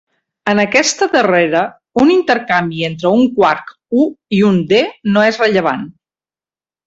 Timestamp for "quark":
3.35-3.69